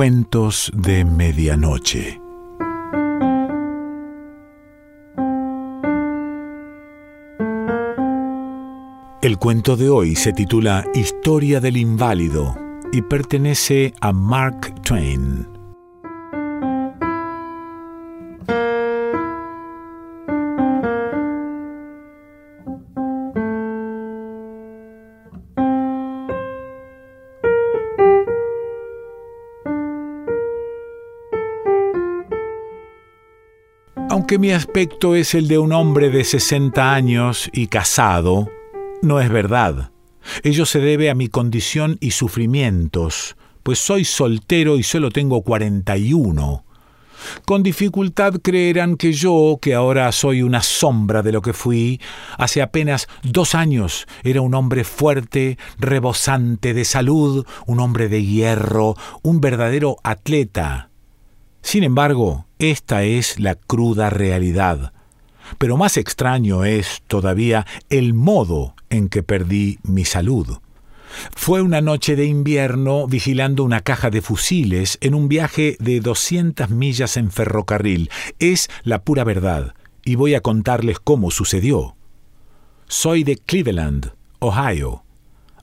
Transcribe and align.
Cuentos 0.00 0.72
de 0.74 1.04
Medianoche. 1.04 2.18
El 9.20 9.36
cuento 9.36 9.76
de 9.76 9.90
hoy 9.90 10.16
se 10.16 10.32
titula 10.32 10.86
Historia 10.94 11.60
del 11.60 11.76
Inválido 11.76 12.56
y 12.94 13.02
pertenece 13.02 13.92
a 14.00 14.14
Mark 14.14 14.74
Twain. 14.80 15.59
Aunque 34.30 34.46
mi 34.46 34.52
aspecto 34.52 35.16
es 35.16 35.34
el 35.34 35.48
de 35.48 35.58
un 35.58 35.72
hombre 35.72 36.08
de 36.08 36.22
60 36.22 36.94
años 36.94 37.50
y 37.52 37.66
casado, 37.66 38.48
no 39.02 39.20
es 39.20 39.28
verdad. 39.28 39.90
Ello 40.44 40.66
se 40.66 40.78
debe 40.78 41.10
a 41.10 41.16
mi 41.16 41.26
condición 41.26 41.96
y 41.98 42.12
sufrimientos, 42.12 43.34
pues 43.64 43.80
soy 43.80 44.04
soltero 44.04 44.76
y 44.76 44.84
solo 44.84 45.10
tengo 45.10 45.42
41. 45.42 46.64
Con 47.44 47.64
dificultad 47.64 48.34
creerán 48.34 48.94
que 48.94 49.12
yo, 49.12 49.58
que 49.60 49.74
ahora 49.74 50.12
soy 50.12 50.42
una 50.42 50.62
sombra 50.62 51.22
de 51.22 51.32
lo 51.32 51.42
que 51.42 51.52
fui, 51.52 52.00
hace 52.38 52.62
apenas 52.62 53.08
dos 53.24 53.56
años 53.56 54.06
era 54.22 54.42
un 54.42 54.54
hombre 54.54 54.84
fuerte, 54.84 55.58
rebosante 55.76 56.72
de 56.72 56.84
salud, 56.84 57.44
un 57.66 57.80
hombre 57.80 58.08
de 58.08 58.24
hierro, 58.24 58.94
un 59.22 59.40
verdadero 59.40 59.96
atleta. 60.04 60.89
Sin 61.62 61.84
embargo, 61.84 62.46
esta 62.58 63.04
es 63.04 63.38
la 63.38 63.54
cruda 63.54 64.10
realidad. 64.10 64.92
Pero 65.58 65.76
más 65.76 65.96
extraño 65.96 66.64
es, 66.64 67.02
todavía, 67.06 67.66
el 67.88 68.14
modo 68.14 68.74
en 68.88 69.08
que 69.08 69.22
perdí 69.22 69.78
mi 69.82 70.04
salud. 70.04 70.58
Fue 71.34 71.60
una 71.60 71.80
noche 71.80 72.16
de 72.16 72.26
invierno 72.26 73.06
vigilando 73.06 73.64
una 73.64 73.80
caja 73.80 74.10
de 74.10 74.22
fusiles 74.22 74.98
en 75.00 75.14
un 75.14 75.28
viaje 75.28 75.76
de 75.80 76.00
200 76.00 76.70
millas 76.70 77.16
en 77.16 77.30
ferrocarril. 77.30 78.10
Es 78.38 78.70
la 78.84 79.02
pura 79.02 79.24
verdad, 79.24 79.74
y 80.04 80.14
voy 80.14 80.34
a 80.34 80.40
contarles 80.40 81.00
cómo 81.00 81.30
sucedió. 81.30 81.96
Soy 82.86 83.24
de 83.24 83.36
Cleveland, 83.36 84.12
Ohio. 84.38 85.04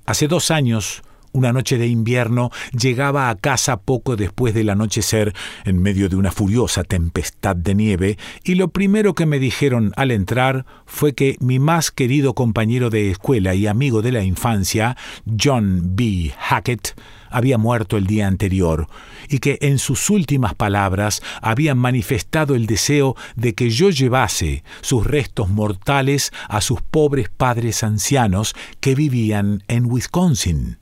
Hace 0.06 0.28
dos 0.28 0.52
años 0.52 1.02
una 1.38 1.54
noche 1.54 1.78
de 1.78 1.88
invierno, 1.88 2.50
llegaba 2.72 3.30
a 3.30 3.36
casa 3.36 3.78
poco 3.78 4.16
después 4.16 4.54
del 4.56 4.70
anochecer, 4.70 5.34
en 5.66 5.82
medio 5.82 6.10
de 6.10 6.16
una 6.16 6.32
furiosa 6.32 6.84
tempestad 6.84 7.56
de 7.56 7.76
nieve, 7.76 8.18
y 8.44 8.56
lo 8.56 8.70
primero 8.70 9.14
que 9.14 9.28
me 9.28 9.38
dijeron 9.38 9.94
al 9.96 10.12
entrar 10.12 10.66
fue 10.86 11.14
que 11.14 11.38
mi 11.40 11.60
más 11.60 11.92
querido 11.92 12.34
compañero 12.34 12.90
de 12.90 13.12
escuela 13.12 13.54
y 13.54 13.68
amigo 13.68 14.02
de 14.02 14.12
la 14.12 14.24
infancia, 14.24 14.98
John 15.40 15.96
B. 15.96 16.34
Hackett, 16.38 16.96
había 17.30 17.58
muerto 17.58 17.98
el 17.98 18.08
día 18.08 18.28
anterior, 18.28 18.88
y 19.30 19.40
que 19.40 19.60
en 19.62 19.78
sus 19.78 20.10
últimas 20.10 20.56
palabras 20.56 21.22
habían 21.42 21.78
manifestado 21.78 22.56
el 22.56 22.66
deseo 22.66 23.16
de 23.36 23.54
que 23.54 23.70
yo 23.70 23.92
llevase 23.92 24.64
sus 24.82 25.06
restos 25.06 25.50
mortales 25.50 26.32
a 26.50 26.62
sus 26.62 26.82
pobres 26.82 27.30
padres 27.30 27.84
ancianos 27.84 28.56
que 28.80 28.96
vivían 28.96 29.64
en 29.68 29.86
Wisconsin. 29.86 30.78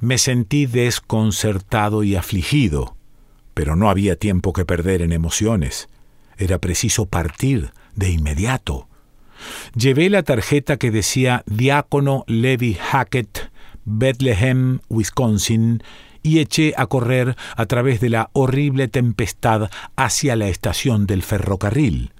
Me 0.00 0.18
sentí 0.18 0.66
desconcertado 0.66 2.02
y 2.02 2.16
afligido, 2.16 2.96
pero 3.54 3.76
no 3.76 3.90
había 3.90 4.16
tiempo 4.16 4.52
que 4.52 4.64
perder 4.64 5.02
en 5.02 5.12
emociones. 5.12 5.88
Era 6.36 6.58
preciso 6.58 7.06
partir 7.06 7.72
de 7.94 8.10
inmediato. 8.10 8.88
Llevé 9.74 10.10
la 10.10 10.22
tarjeta 10.22 10.76
que 10.76 10.90
decía 10.90 11.42
Diácono 11.46 12.24
Levi 12.26 12.74
Hackett, 12.74 13.50
Bethlehem, 13.84 14.80
Wisconsin, 14.88 15.82
y 16.22 16.40
eché 16.40 16.74
a 16.76 16.86
correr 16.86 17.36
a 17.56 17.66
través 17.66 18.00
de 18.00 18.10
la 18.10 18.30
horrible 18.32 18.88
tempestad 18.88 19.70
hacia 19.96 20.36
la 20.36 20.48
estación 20.48 21.06
del 21.06 21.22
ferrocarril. 21.22 22.12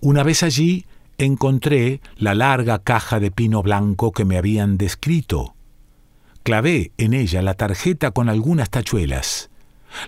Una 0.00 0.22
vez 0.22 0.42
allí, 0.42 0.86
encontré 1.18 2.00
la 2.16 2.34
larga 2.34 2.78
caja 2.78 3.18
de 3.20 3.30
pino 3.30 3.62
blanco 3.62 4.12
que 4.12 4.24
me 4.24 4.36
habían 4.36 4.78
descrito. 4.78 5.54
Clavé 6.48 6.92
en 6.96 7.12
ella 7.12 7.42
la 7.42 7.52
tarjeta 7.52 8.10
con 8.10 8.30
algunas 8.30 8.70
tachuelas. 8.70 9.50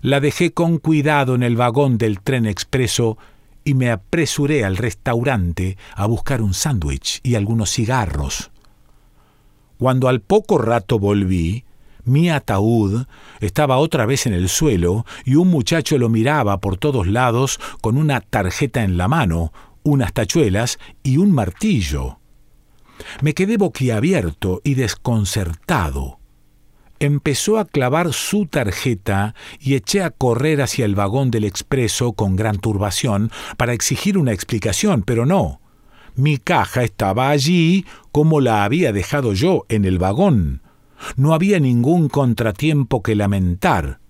La 0.00 0.20
dejé 0.20 0.54
con 0.54 0.78
cuidado 0.78 1.34
en 1.34 1.42
el 1.42 1.54
vagón 1.54 1.98
del 1.98 2.22
tren 2.22 2.46
expreso 2.46 3.18
y 3.62 3.74
me 3.74 3.90
apresuré 3.90 4.64
al 4.64 4.78
restaurante 4.78 5.76
a 5.94 6.06
buscar 6.06 6.40
un 6.40 6.54
sándwich 6.54 7.20
y 7.22 7.34
algunos 7.34 7.70
cigarros. 7.70 8.50
Cuando 9.76 10.08
al 10.08 10.22
poco 10.22 10.56
rato 10.56 10.98
volví, 10.98 11.64
mi 12.04 12.30
ataúd 12.30 13.04
estaba 13.40 13.76
otra 13.76 14.06
vez 14.06 14.24
en 14.24 14.32
el 14.32 14.48
suelo 14.48 15.04
y 15.26 15.34
un 15.34 15.48
muchacho 15.48 15.98
lo 15.98 16.08
miraba 16.08 16.58
por 16.58 16.78
todos 16.78 17.06
lados 17.06 17.60
con 17.82 17.98
una 17.98 18.22
tarjeta 18.22 18.82
en 18.82 18.96
la 18.96 19.08
mano, 19.08 19.52
unas 19.82 20.14
tachuelas 20.14 20.78
y 21.02 21.18
un 21.18 21.32
martillo. 21.32 22.18
Me 23.20 23.34
quedé 23.34 23.58
boquiabierto 23.58 24.62
y 24.64 24.72
desconcertado 24.72 26.19
empezó 27.00 27.58
a 27.58 27.64
clavar 27.64 28.12
su 28.12 28.46
tarjeta 28.46 29.34
y 29.58 29.74
eché 29.74 30.02
a 30.02 30.10
correr 30.10 30.62
hacia 30.62 30.84
el 30.84 30.94
vagón 30.94 31.30
del 31.30 31.44
expreso 31.44 32.12
con 32.12 32.36
gran 32.36 32.58
turbación 32.58 33.30
para 33.56 33.72
exigir 33.72 34.16
una 34.18 34.32
explicación, 34.32 35.02
pero 35.02 35.26
no. 35.26 35.60
Mi 36.14 36.36
caja 36.36 36.84
estaba 36.84 37.30
allí 37.30 37.86
como 38.12 38.40
la 38.40 38.64
había 38.64 38.92
dejado 38.92 39.32
yo 39.32 39.64
en 39.68 39.84
el 39.84 39.98
vagón. 39.98 40.62
No 41.16 41.32
había 41.32 41.58
ningún 41.58 42.08
contratiempo 42.08 43.02
que 43.02 43.14
lamentar. 43.14 44.00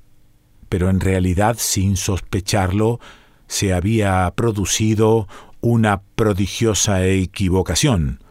Pero 0.69 0.91
en 0.91 0.99
realidad, 1.01 1.57
sin 1.59 1.97
sospecharlo, 1.97 3.01
se 3.47 3.73
había 3.73 4.33
producido 4.35 5.29
una 5.61 6.03
prodigiosa 6.17 7.07
equivocación. 7.07 8.23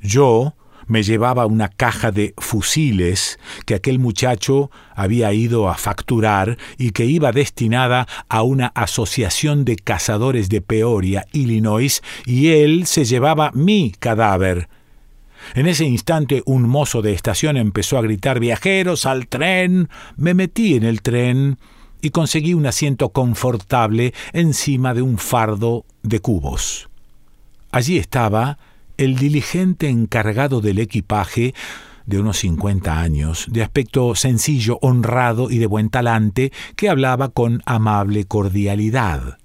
Yo, 0.00 0.54
me 0.86 1.02
llevaba 1.02 1.46
una 1.46 1.68
caja 1.68 2.12
de 2.12 2.34
fusiles 2.38 3.38
que 3.64 3.74
aquel 3.74 3.98
muchacho 3.98 4.70
había 4.94 5.32
ido 5.32 5.68
a 5.68 5.74
facturar 5.74 6.58
y 6.78 6.90
que 6.90 7.04
iba 7.04 7.32
destinada 7.32 8.06
a 8.28 8.42
una 8.42 8.68
asociación 8.68 9.64
de 9.64 9.76
cazadores 9.76 10.48
de 10.48 10.60
Peoria, 10.60 11.26
Illinois, 11.32 12.02
y 12.24 12.48
él 12.48 12.86
se 12.86 13.04
llevaba 13.04 13.50
mi 13.54 13.92
cadáver. 13.98 14.68
En 15.54 15.66
ese 15.66 15.84
instante 15.84 16.42
un 16.46 16.68
mozo 16.68 17.02
de 17.02 17.12
estación 17.12 17.56
empezó 17.56 17.98
a 17.98 18.02
gritar 18.02 18.40
Viajeros 18.40 19.06
al 19.06 19.28
tren. 19.28 19.88
Me 20.16 20.34
metí 20.34 20.74
en 20.74 20.84
el 20.84 21.02
tren 21.02 21.58
y 22.00 22.10
conseguí 22.10 22.54
un 22.54 22.66
asiento 22.66 23.10
confortable 23.10 24.12
encima 24.32 24.94
de 24.94 25.02
un 25.02 25.18
fardo 25.18 25.84
de 26.02 26.20
cubos. 26.20 26.88
Allí 27.70 27.98
estaba 27.98 28.58
el 28.96 29.16
diligente 29.16 29.88
encargado 29.88 30.60
del 30.60 30.78
equipaje, 30.78 31.54
de 32.06 32.20
unos 32.20 32.38
cincuenta 32.38 33.00
años, 33.00 33.46
de 33.50 33.62
aspecto 33.62 34.14
sencillo, 34.14 34.78
honrado 34.80 35.50
y 35.50 35.58
de 35.58 35.66
buen 35.66 35.90
talante, 35.90 36.52
que 36.76 36.88
hablaba 36.88 37.30
con 37.30 37.62
amable 37.66 38.24
cordialidad. 38.24 39.38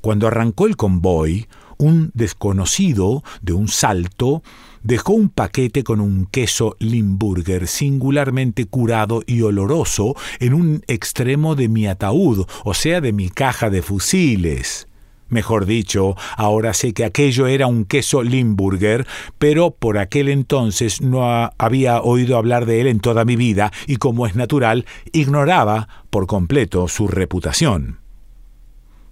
Cuando 0.00 0.28
arrancó 0.28 0.66
el 0.66 0.76
convoy, 0.76 1.48
un 1.78 2.10
desconocido, 2.14 3.22
de 3.42 3.52
un 3.52 3.68
salto, 3.68 4.42
dejó 4.82 5.14
un 5.14 5.28
paquete 5.28 5.82
con 5.82 6.00
un 6.00 6.26
queso 6.26 6.76
Limburger 6.78 7.66
singularmente 7.66 8.66
curado 8.66 9.22
y 9.26 9.42
oloroso 9.42 10.14
en 10.38 10.54
un 10.54 10.82
extremo 10.86 11.56
de 11.56 11.68
mi 11.68 11.88
ataúd, 11.88 12.46
o 12.64 12.74
sea, 12.74 13.00
de 13.00 13.12
mi 13.12 13.28
caja 13.28 13.68
de 13.68 13.82
fusiles. 13.82 14.86
Mejor 15.28 15.66
dicho, 15.66 16.14
ahora 16.36 16.72
sé 16.72 16.92
que 16.92 17.04
aquello 17.04 17.48
era 17.48 17.66
un 17.66 17.84
queso 17.84 18.22
Limburger, 18.22 19.06
pero 19.38 19.72
por 19.72 19.98
aquel 19.98 20.28
entonces 20.28 21.00
no 21.00 21.50
había 21.58 22.00
oído 22.00 22.36
hablar 22.36 22.64
de 22.64 22.80
él 22.80 22.86
en 22.86 23.00
toda 23.00 23.24
mi 23.24 23.34
vida 23.34 23.72
y 23.88 23.96
como 23.96 24.26
es 24.26 24.36
natural, 24.36 24.86
ignoraba 25.12 25.88
por 26.10 26.26
completo 26.26 26.86
su 26.86 27.08
reputación. 27.08 27.98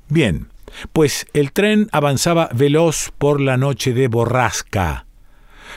Bien, 0.08 0.48
pues 0.92 1.26
el 1.32 1.52
tren 1.52 1.88
avanzaba 1.90 2.48
veloz 2.54 3.12
por 3.18 3.40
la 3.40 3.56
noche 3.56 3.92
de 3.92 4.06
borrasca. 4.06 5.06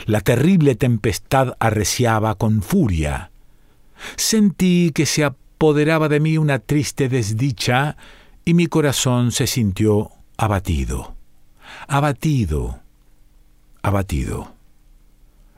La 0.05 0.21
terrible 0.21 0.75
tempestad 0.75 1.55
arreciaba 1.59 2.35
con 2.35 2.61
furia. 2.61 3.31
Sentí 4.15 4.91
que 4.93 5.07
se 5.07 5.23
apoderaba 5.23 6.07
de 6.09 6.19
mí 6.19 6.37
una 6.37 6.59
triste 6.59 7.09
desdicha 7.09 7.97
y 8.45 8.53
mi 8.53 8.67
corazón 8.67 9.31
se 9.31 9.47
sintió 9.47 10.11
abatido, 10.37 11.15
abatido, 11.87 12.79
abatido. 13.81 14.53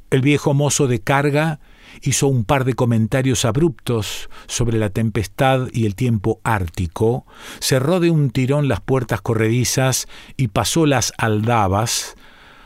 El 0.10 0.22
viejo 0.22 0.54
mozo 0.54 0.88
de 0.88 1.02
carga 1.02 1.60
hizo 2.02 2.28
un 2.28 2.46
par 2.46 2.64
de 2.64 2.74
comentarios 2.74 3.46
abruptos 3.46 4.30
sobre 4.48 4.78
la 4.78 4.90
tempestad 4.90 5.68
y 5.74 5.86
el 5.86 5.96
tiempo 5.96 6.40
ártico, 6.44 7.26
cerró 7.60 8.00
de 8.00 8.10
un 8.10 8.31
tirón 8.31 8.68
las 8.68 8.80
puertas 8.80 9.22
corredizas 9.22 10.08
y 10.38 10.48
pasó 10.48 10.86
las 10.86 11.14
aldabas, 11.18 12.16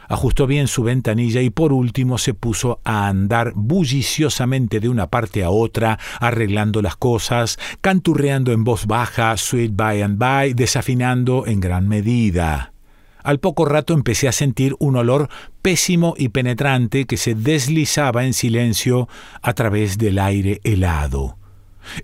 ajustó 0.07 0.47
bien 0.47 0.67
su 0.67 0.83
ventanilla 0.83 1.41
y 1.41 1.49
por 1.49 1.73
último 1.73 2.17
se 2.17 2.33
puso 2.33 2.79
a 2.83 3.07
andar 3.07 3.53
bulliciosamente 3.55 4.79
de 4.79 4.89
una 4.89 5.07
parte 5.07 5.43
a 5.43 5.49
otra, 5.49 5.99
arreglando 6.19 6.81
las 6.81 6.95
cosas, 6.95 7.57
canturreando 7.81 8.51
en 8.51 8.63
voz 8.63 8.85
baja, 8.85 9.35
sweet 9.37 9.71
by 9.75 10.01
and 10.01 10.17
by, 10.17 10.53
desafinando 10.53 11.45
en 11.47 11.59
gran 11.59 11.87
medida. 11.87 12.73
Al 13.23 13.39
poco 13.39 13.63
rato 13.63 13.93
empecé 13.93 14.27
a 14.27 14.33
sentir 14.33 14.75
un 14.79 14.97
olor 14.97 15.29
pésimo 15.61 16.13
y 16.17 16.29
penetrante 16.29 17.05
que 17.05 17.15
se 17.15 17.35
deslizaba 17.35 18.25
en 18.25 18.33
silencio 18.33 19.07
a 19.41 19.53
través 19.53 19.97
del 19.97 20.19
aire 20.19 20.59
helado. 20.63 21.37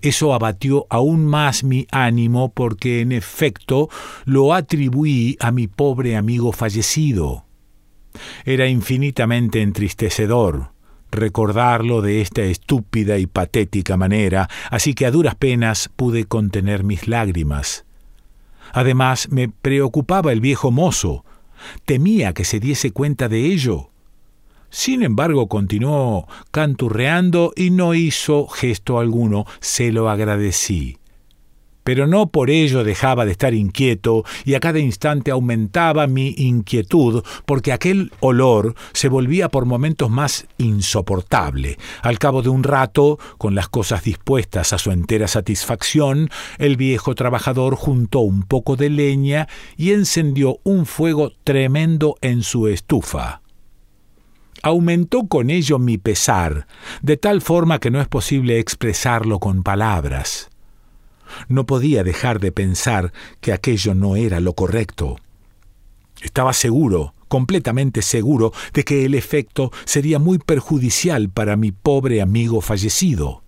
Eso 0.02 0.34
abatió 0.34 0.86
aún 0.90 1.26
más 1.26 1.64
mi 1.64 1.86
ánimo 1.90 2.52
porque 2.52 3.00
en 3.00 3.12
efecto 3.12 3.88
lo 4.24 4.54
atribuí 4.54 5.36
a 5.40 5.52
mi 5.52 5.68
pobre 5.68 6.16
amigo 6.16 6.52
fallecido. 6.52 7.44
Era 8.44 8.66
infinitamente 8.66 9.62
entristecedor 9.62 10.72
recordarlo 11.10 12.02
de 12.02 12.20
esta 12.20 12.42
estúpida 12.42 13.18
y 13.18 13.26
patética 13.26 13.96
manera, 13.96 14.48
así 14.70 14.94
que 14.94 15.06
a 15.06 15.10
duras 15.10 15.34
penas 15.34 15.90
pude 15.96 16.24
contener 16.24 16.84
mis 16.84 17.08
lágrimas. 17.08 17.84
Además, 18.72 19.28
me 19.30 19.48
preocupaba 19.48 20.32
el 20.32 20.40
viejo 20.40 20.70
mozo. 20.70 21.24
Temía 21.84 22.32
que 22.32 22.44
se 22.44 22.60
diese 22.60 22.92
cuenta 22.92 23.28
de 23.28 23.46
ello. 23.46 23.90
Sin 24.70 25.02
embargo, 25.02 25.48
continuó 25.48 26.28
canturreando 26.52 27.52
y 27.56 27.70
no 27.70 27.94
hizo 27.94 28.46
gesto 28.46 29.00
alguno. 29.00 29.46
Se 29.58 29.90
lo 29.90 30.08
agradecí 30.08 30.99
pero 31.84 32.06
no 32.06 32.30
por 32.30 32.50
ello 32.50 32.84
dejaba 32.84 33.24
de 33.24 33.32
estar 33.32 33.54
inquieto 33.54 34.24
y 34.44 34.54
a 34.54 34.60
cada 34.60 34.78
instante 34.78 35.30
aumentaba 35.30 36.06
mi 36.06 36.34
inquietud 36.36 37.22
porque 37.46 37.72
aquel 37.72 38.12
olor 38.20 38.74
se 38.92 39.08
volvía 39.08 39.48
por 39.48 39.64
momentos 39.64 40.10
más 40.10 40.46
insoportable. 40.58 41.78
Al 42.02 42.18
cabo 42.18 42.42
de 42.42 42.48
un 42.48 42.62
rato, 42.62 43.18
con 43.38 43.54
las 43.54 43.68
cosas 43.68 44.04
dispuestas 44.04 44.72
a 44.72 44.78
su 44.78 44.90
entera 44.90 45.28
satisfacción, 45.28 46.30
el 46.58 46.76
viejo 46.76 47.14
trabajador 47.14 47.76
juntó 47.76 48.20
un 48.20 48.42
poco 48.42 48.76
de 48.76 48.90
leña 48.90 49.48
y 49.76 49.92
encendió 49.92 50.58
un 50.64 50.86
fuego 50.86 51.32
tremendo 51.44 52.16
en 52.20 52.42
su 52.42 52.68
estufa 52.68 53.40
aumentó 54.62 55.26
con 55.26 55.48
ello 55.48 55.78
mi 55.78 55.98
pesar, 55.98 56.66
de 57.02 57.16
tal 57.16 57.40
forma 57.40 57.78
que 57.78 57.90
no 57.90 58.00
es 58.00 58.08
posible 58.08 58.58
expresarlo 58.58 59.38
con 59.38 59.62
palabras. 59.62 60.49
No 61.48 61.66
podía 61.66 62.04
dejar 62.04 62.40
de 62.40 62.52
pensar 62.52 63.12
que 63.40 63.52
aquello 63.52 63.94
no 63.94 64.16
era 64.16 64.40
lo 64.40 64.54
correcto. 64.54 65.16
Estaba 66.22 66.52
seguro, 66.52 67.14
completamente 67.28 68.02
seguro, 68.02 68.52
de 68.74 68.84
que 68.84 69.04
el 69.04 69.14
efecto 69.14 69.70
sería 69.84 70.18
muy 70.18 70.38
perjudicial 70.38 71.30
para 71.30 71.56
mi 71.56 71.72
pobre 71.72 72.20
amigo 72.20 72.60
fallecido. 72.60 73.42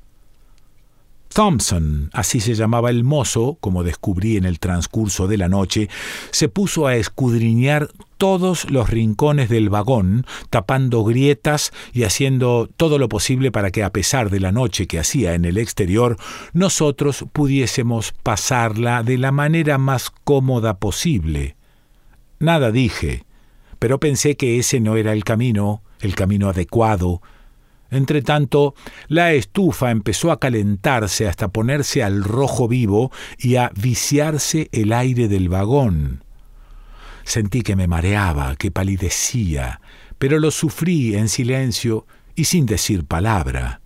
Thompson, 1.33 2.11
así 2.13 2.41
se 2.41 2.55
llamaba 2.55 2.91
el 2.91 3.05
mozo, 3.05 3.57
como 3.61 3.85
descubrí 3.85 4.37
en 4.37 4.45
el 4.45 4.59
transcurso 4.59 5.29
de 5.29 5.39
la 5.39 5.49
noche, 5.49 5.89
se 6.31 6.49
puso 6.49 6.87
a 6.87 6.97
escudriñar 6.97 7.89
todos 8.19 8.71
los 8.71 8.89
rincones 8.89 9.49
del 9.49 9.69
vagón, 9.69 10.27
tapando 10.51 11.03
grietas 11.05 11.73
y 11.93 12.05
haciendo 12.05 12.69
todo 12.77 12.99
lo 12.99 13.09
posible 13.09 13.51
para 13.51 13.71
que, 13.71 13.83
a 13.83 13.91
pesar 13.91 14.31
de 14.31 14.41
la 14.41 14.53
noche 14.53 14.87
que 14.87 14.99
hacía 14.99 15.35
en 15.35 15.45
el 15.45 15.59
exterior, 15.59 16.17
nosotros 16.53 17.25
pudiésemos 17.33 18.13
pasarla 18.23 19.03
de 19.03 19.19
la 19.19 19.33
manera 19.33 19.79
más 19.79 20.11
cómoda 20.25 20.79
posible. 20.79 21.57
Nada 22.39 22.71
dije, 22.71 23.25
pero 23.79 23.99
pensé 23.99 24.37
que 24.37 24.59
ese 24.59 24.79
no 24.79 24.97
era 24.97 25.13
el 25.13 25.25
camino, 25.25 25.83
el 26.01 26.15
camino 26.15 26.49
adecuado, 26.49 27.23
Entretanto, 27.93 28.75
la 29.09 29.35
estufa 29.35 29.91
empezó 29.91 30.33
a 30.33 30.41
calentarse 30.41 31.29
hasta 31.29 31.49
ponerse 31.49 32.03
al 32.03 32.25
rojo 32.25 32.67
vivo 32.67 33.13
y 33.39 33.57
a 33.57 33.71
viciarse 33.79 34.71
el 34.73 34.95
aire 34.95 35.29
del 35.29 35.51
vagón. 35.51 36.25
Sentí 37.23 37.61
que 37.61 37.77
me 37.77 37.87
mareaba, 37.87 38.57
que 38.57 38.71
palidecía, 38.71 39.83
pero 40.19 40.41
lo 40.41 40.51
sufrí 40.51 41.15
en 41.15 41.29
silencio 41.29 42.07
y 42.35 42.45
sin 42.45 42.65
decir 42.65 43.05
palabra. 43.05 43.83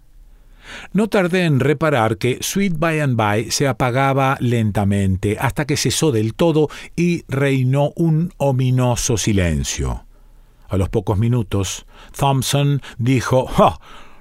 No 0.92 1.08
tardé 1.08 1.44
en 1.44 1.58
reparar 1.58 2.16
que 2.16 2.38
Sweet 2.40 2.78
By 2.78 3.00
and 3.00 3.16
By 3.16 3.50
se 3.50 3.66
apagaba 3.66 4.36
lentamente 4.40 5.36
hasta 5.40 5.64
que 5.64 5.76
cesó 5.76 6.12
del 6.12 6.34
todo 6.34 6.68
y 6.94 7.24
reinó 7.26 7.92
un 7.96 8.32
ominoso 8.36 9.16
silencio. 9.16 10.05
A 10.68 10.76
los 10.76 10.88
pocos 10.88 11.18
minutos, 11.18 11.86
Thompson 12.16 12.82
dijo 12.98 13.48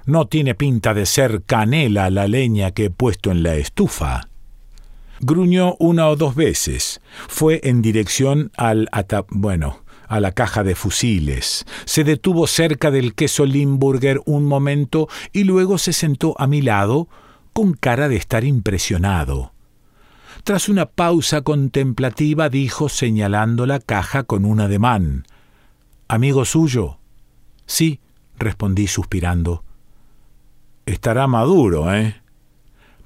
No 0.04 0.26
tiene 0.26 0.54
pinta 0.54 0.94
de 0.94 1.06
ser 1.06 1.42
canela 1.44 2.10
la 2.10 2.28
leña 2.28 2.70
que 2.70 2.86
he 2.86 2.90
puesto 2.90 3.30
en 3.30 3.42
la 3.42 3.56
estufa. 3.56 4.28
Gruñó 5.20 5.76
una 5.78 6.08
o 6.08 6.16
dos 6.16 6.34
veces. 6.34 7.00
Fue 7.28 7.60
en 7.64 7.82
dirección 7.82 8.52
al 8.56 8.88
bueno, 9.30 9.82
a 10.08 10.20
la 10.20 10.32
caja 10.32 10.62
de 10.62 10.74
fusiles. 10.74 11.64
Se 11.84 12.04
detuvo 12.04 12.46
cerca 12.46 12.90
del 12.90 13.14
queso 13.14 13.44
Limburger 13.44 14.20
un 14.26 14.44
momento 14.44 15.08
y 15.32 15.44
luego 15.44 15.78
se 15.78 15.92
sentó 15.92 16.34
a 16.38 16.46
mi 16.46 16.62
lado 16.62 17.08
con 17.52 17.72
cara 17.72 18.08
de 18.08 18.16
estar 18.16 18.44
impresionado. 18.44 19.52
Tras 20.44 20.68
una 20.68 20.86
pausa 20.86 21.40
contemplativa 21.40 22.48
dijo 22.50 22.88
señalando 22.88 23.66
la 23.66 23.80
caja 23.80 24.22
con 24.22 24.44
un 24.44 24.60
ademán 24.60 25.24
¿Amigo 26.08 26.44
suyo? 26.44 26.98
Sí, 27.66 28.00
respondí 28.38 28.86
suspirando. 28.86 29.64
Estará 30.86 31.26
maduro, 31.26 31.92
¿eh? 31.92 32.20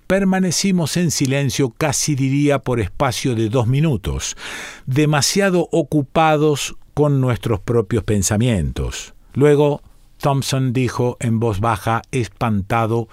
Permanecimos 0.07 0.97
en 0.99 1.11
silencio 1.11 1.71
casi 1.71 2.15
diría 2.15 2.59
por 2.59 2.81
espacio 2.81 3.35
de 3.35 3.49
dos 3.49 3.69
minutos, 3.69 4.37
demasiado 4.85 5.69
ocupados 5.73 6.77
con 6.95 7.21
nuestros 7.21 7.61
propios 7.61 8.05
pensamientos. 8.05 9.15
Luego 9.33 9.83
Thompson 10.19 10.73
dijo 10.75 11.17
en 11.21 11.41
voz 11.41 11.61
baja, 11.61 12.03
espantado, 12.11 13.09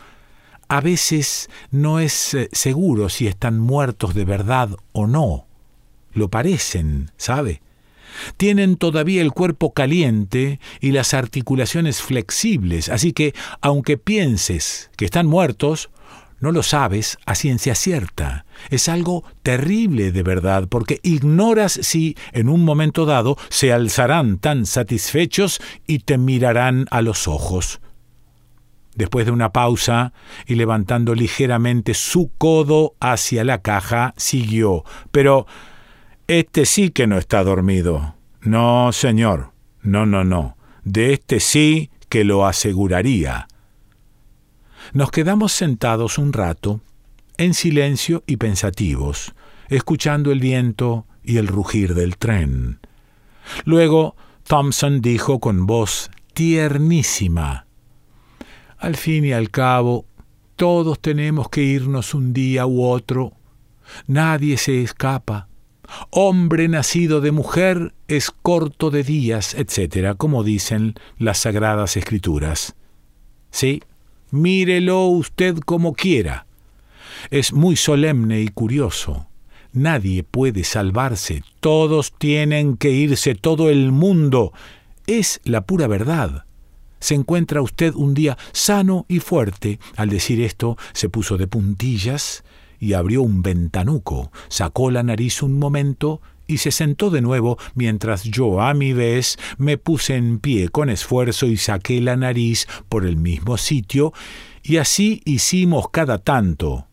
a 0.68 0.82
veces 0.82 1.50
no 1.72 2.00
es 2.00 2.34
eh, 2.34 2.50
seguro 2.52 3.08
si 3.08 3.28
están 3.28 3.60
muertos 3.60 4.14
de 4.14 4.26
verdad 4.26 4.72
o 4.92 5.08
no. 5.08 5.46
Lo 6.12 6.30
parecen, 6.30 7.12
¿sabe? 7.16 7.62
Tienen 8.38 8.78
todavía 8.78 9.22
el 9.22 9.32
cuerpo 9.32 9.74
caliente 9.74 10.60
y 10.80 10.92
las 10.92 11.14
articulaciones 11.14 12.02
flexibles, 12.02 12.90
así 12.90 13.14
que, 13.14 13.34
aunque 13.62 13.98
pienses 13.98 14.90
que 14.98 15.06
están 15.06 15.28
muertos, 15.28 15.90
no 16.40 16.52
lo 16.52 16.62
sabes 16.62 17.18
a 17.26 17.36
ciencia 17.36 17.74
cierta. 17.74 18.46
Es 18.70 18.90
algo 18.90 19.24
terrible 19.42 20.12
de 20.12 20.24
verdad, 20.24 20.68
porque 20.70 21.00
ignoras 21.02 21.80
si 21.82 22.16
en 22.32 22.50
un 22.50 22.64
momento 22.64 23.06
dado 23.06 23.38
se 23.50 23.74
alzarán 23.74 24.38
tan 24.38 24.66
satisfechos 24.66 25.60
y 25.88 26.00
te 26.00 26.18
mirarán 26.18 26.86
a 26.92 27.02
los 27.02 27.28
ojos. 27.28 27.82
Después 28.96 29.26
de 29.28 29.32
una 29.32 29.52
pausa 29.52 30.14
y 30.48 30.56
levantando 30.56 31.14
ligeramente 31.14 31.94
su 31.94 32.32
codo 32.38 32.96
hacia 33.00 33.44
la 33.44 33.62
caja, 33.62 34.14
siguió. 34.18 34.84
Pero 35.12 35.46
este 36.28 36.66
sí 36.66 36.90
que 36.90 37.08
no 37.08 37.18
está 37.18 37.44
dormido. 37.44 38.16
No, 38.42 38.92
señor. 38.92 39.54
No, 39.82 40.06
no, 40.06 40.24
no. 40.24 40.58
De 40.84 41.14
este 41.14 41.40
sí 41.40 41.90
que 42.10 42.26
lo 42.26 42.46
aseguraría. 42.46 43.48
Nos 44.94 45.12
quedamos 45.12 45.54
sentados 45.54 46.18
un 46.18 46.34
rato, 46.34 46.82
en 47.38 47.54
silencio 47.54 48.24
y 48.26 48.38
pensativos, 48.38 49.34
escuchando 49.70 50.32
el 50.32 50.40
viento 50.40 51.06
y 51.24 51.38
el 51.38 51.48
rugir 51.48 51.94
del 51.94 52.18
tren. 52.18 52.80
Luego 53.66 54.16
Thompson 54.44 55.02
dijo 55.02 55.40
con 55.40 55.66
voz 55.66 56.10
tiernísima 56.34 57.68
Al 58.78 58.96
fin 58.96 59.26
y 59.26 59.34
al 59.34 59.50
cabo, 59.50 60.06
todos 60.56 61.00
tenemos 61.00 61.50
que 61.50 61.64
irnos 61.64 62.14
un 62.14 62.34
día 62.34 62.66
u 62.66 62.84
otro. 62.84 63.34
Nadie 64.08 64.58
se 64.58 64.82
escapa 64.82 65.48
hombre 66.10 66.68
nacido 66.68 67.22
de 67.22 67.32
mujer 67.32 67.94
es 68.08 68.32
corto 68.32 68.90
de 68.90 69.04
días, 69.04 69.54
etc., 69.56 70.16
como 70.18 70.44
dicen 70.44 70.96
las 71.18 71.40
sagradas 71.40 71.98
escrituras. 71.98 72.76
Sí, 73.52 73.82
mírelo 74.32 75.06
usted 75.08 75.58
como 75.60 75.94
quiera. 75.94 76.46
Es 77.32 77.54
muy 77.54 77.76
solemne 77.76 78.42
y 78.42 78.48
curioso. 78.50 79.28
Nadie 79.74 80.24
puede 80.24 80.64
salvarse, 80.64 81.44
todos 81.60 82.14
tienen 82.18 82.78
que 82.78 82.92
irse, 82.92 83.36
todo 83.36 83.70
el 83.70 83.92
mundo. 83.92 84.54
Es 85.06 85.40
la 85.44 85.62
pura 85.66 85.88
verdad. 85.88 86.46
se 87.00 87.14
encuentra 87.14 87.62
usted 87.62 87.94
un 87.94 88.16
día 88.16 88.38
sano 88.54 89.06
y 89.08 89.20
fuerte. 89.20 89.80
Al 89.96 90.10
decir 90.10 90.42
esto, 90.42 90.78
se 90.94 91.10
puso 91.10 91.38
de 91.38 91.46
puntillas 91.46 92.44
y 92.80 92.94
abrió 92.94 93.22
un 93.22 93.42
ventanuco, 93.42 94.32
sacó 94.50 94.92
la 94.92 95.04
nariz 95.04 95.42
un 95.42 95.60
momento 95.60 96.22
y 96.48 96.58
se 96.58 96.72
sentó 96.72 97.10
de 97.10 97.22
nuevo 97.22 97.58
mientras 97.76 98.24
yo 98.24 98.62
a 98.62 98.74
mi 98.74 98.94
vez 98.94 99.38
me 99.58 99.78
puse 99.78 100.16
en 100.16 100.40
pie 100.40 100.70
con 100.70 100.90
esfuerzo 100.90 101.46
y 101.46 101.58
saqué 101.58 102.02
la 102.02 102.16
nariz 102.16 102.68
por 102.90 103.06
el 103.06 103.18
mismo 103.18 103.58
sitio, 103.58 104.14
y 104.64 104.78
así 104.78 105.22
hicimos 105.26 105.90
cada 105.92 106.18
tanto. 106.18 106.88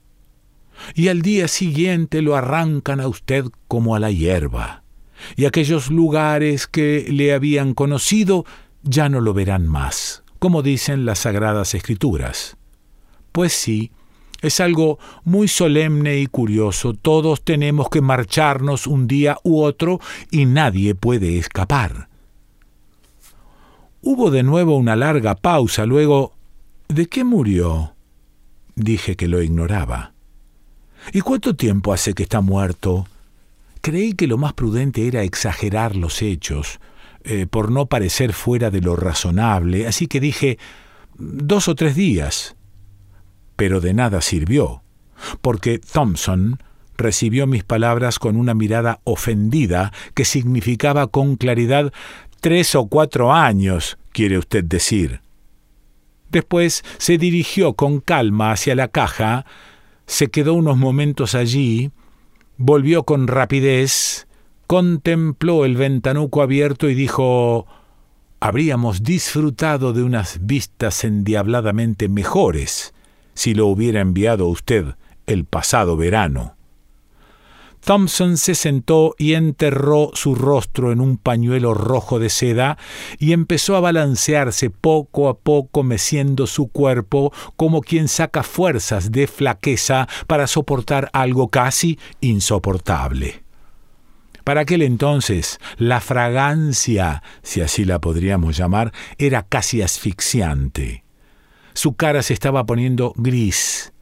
Y 0.95 1.09
al 1.09 1.23
día 1.23 1.49
siguiente 1.49 2.21
lo 2.21 2.37
arrancan 2.37 3.01
a 3.01 3.09
usted 3.09 3.45
como 3.69 3.95
a 3.95 4.01
la 4.01 4.11
hierba, 4.11 4.83
y 5.37 5.45
aquellos 5.45 5.91
lugares 5.91 6.67
que 6.67 7.07
le 7.09 7.33
habían 7.33 7.75
conocido 7.75 8.45
ya 8.83 9.09
no 9.09 9.21
lo 9.21 9.33
verán 9.35 9.67
más, 9.67 10.25
como 10.39 10.63
dicen 10.63 11.07
las 11.07 11.21
sagradas 11.21 11.75
escrituras. 11.75 12.57
Pues 13.33 13.53
sí, 13.53 13.93
es 14.45 14.61
algo 14.61 14.99
muy 15.25 15.49
solemne 15.49 16.19
y 16.19 16.27
curioso. 16.27 16.93
Todos 16.93 17.43
tenemos 17.43 17.89
que 17.89 18.03
marcharnos 18.03 18.87
un 18.87 19.07
día 19.07 19.39
u 19.43 19.63
otro 19.63 20.01
y 20.31 20.45
nadie 20.45 20.95
puede 20.95 21.39
escapar. 21.39 22.09
Hubo 24.03 24.31
de 24.31 24.43
nuevo 24.43 24.77
una 24.77 24.97
larga 24.97 25.35
pausa. 25.35 25.87
Luego, 25.87 26.35
¿de 26.89 27.07
qué 27.07 27.25
murió? 27.25 27.95
Dije 28.77 29.17
que 29.17 29.29
lo 29.29 29.41
ignoraba. 29.41 30.13
¿Y 31.13 31.23
cuánto 31.23 31.57
tiempo 31.57 31.95
hace 31.95 32.13
que 32.13 32.25
está 32.25 32.43
muerto? 32.43 33.07
Creí 33.81 34.13
que 34.13 34.27
lo 34.27 34.37
más 34.37 34.53
prudente 34.53 35.07
era 35.07 35.23
exagerar 35.23 35.97
los 35.97 36.21
hechos, 36.21 36.81
eh, 37.23 37.47
por 37.47 37.71
no 37.71 37.87
parecer 37.87 38.35
fuera 38.35 38.71
de 38.71 38.83
lo 38.83 38.97
razonable, 38.97 39.87
así 39.87 40.07
que 40.07 40.21
dije 40.21 40.59
dos 41.17 41.69
o 41.69 41.75
tres 41.75 41.95
días 41.95 42.57
pero 43.57 43.81
de 43.81 43.95
nada 43.95 44.21
sirvió, 44.21 44.83
porque 45.41 45.79
Thompson 45.79 46.59
recibió 46.97 47.47
mis 47.47 47.65
palabras 47.65 48.19
con 48.19 48.37
una 48.37 48.55
mirada 48.55 49.01
ofendida 49.05 49.93
que 50.15 50.25
significaba 50.25 51.09
con 51.09 51.37
claridad 51.37 51.93
tres 52.41 52.75
o 52.75 52.87
cuatro 52.87 53.33
años, 53.33 53.99
quiere 54.13 54.39
usted 54.39 54.65
decir. 54.65 55.21
Después 56.31 56.85
se 56.99 57.19
dirigió 57.19 57.75
con 57.75 58.01
calma 58.01 58.53
hacia 58.53 58.75
la 58.75 58.89
caja, 58.89 59.47
se 60.07 60.29
quedó 60.29 60.55
unos 60.55 60.77
momentos 60.77 61.35
allí, 61.35 61.91
volvió 62.57 63.05
con 63.05 63.29
rapidez, 63.29 64.27
contempló 64.67 65.65
el 65.65 65.77
ventanuco 65.77 66.43
abierto 66.43 66.89
y 66.89 66.95
dijo 66.95 67.67
habríamos 68.41 69.03
disfrutado 69.03 69.93
de 69.93 70.03
unas 70.03 70.45
vistas 70.45 71.05
endiabladamente 71.05 72.09
mejores 72.09 72.94
si 73.35 73.55
lo 73.55 73.67
hubiera 73.67 74.01
enviado 74.01 74.47
usted 74.47 74.95
el 75.27 75.45
pasado 75.45 75.97
verano. 75.97 76.57
Thompson 77.85 78.39
se 78.39 78.55
sentó 78.55 79.15
y 79.19 79.35
enterró 79.35 80.11
su 80.15 80.35
rostro 80.35 80.91
en 80.91 81.01
un 81.01 81.19
pañuelo 81.19 81.75
rojo 81.75 82.19
de 82.19 82.31
seda 82.31 82.79
y 83.19 83.33
empezó 83.33 83.77
a 83.77 83.81
balancearse 83.81 84.71
poco 84.71 85.29
a 85.29 85.37
poco 85.37 85.83
meciendo 85.83 86.47
su 86.47 86.69
cuerpo 86.69 87.31
como 87.57 87.83
quien 87.83 88.09
saca 88.09 88.43
fuerzas 88.43 89.13
de 89.13 89.27
flaqueza 89.27 90.09
para 90.27 90.47
soportar 90.47 91.11
algo 91.13 91.49
casi 91.49 91.99
insoportable. 92.23 93.45
Para 94.45 94.63
aquel 94.63 94.83
entonces, 94.83 95.59
la 95.77 96.01
fragancia, 96.01 97.23
si 97.43 97.61
así 97.61 97.85
la 97.85 97.99
podríamos 97.99 98.57
llamar, 98.57 98.93
era 99.19 99.43
casi 99.43 99.83
asfixiante. 99.83 101.04
Su 101.75 101.95
cara 101.95 102.23
se 102.23 102.33
estaba 102.33 102.65
poniendo 102.65 103.13
gris, 103.17 103.93